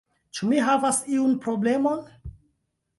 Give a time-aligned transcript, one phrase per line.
[0.37, 2.05] Ĉu mi havas iun problemon?